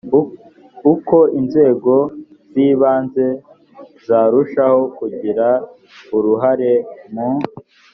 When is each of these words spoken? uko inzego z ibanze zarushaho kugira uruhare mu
uko 0.93 1.17
inzego 1.39 1.93
z 2.51 2.53
ibanze 2.67 3.25
zarushaho 4.07 4.81
kugira 4.97 5.47
uruhare 6.17 6.71
mu 7.13 7.27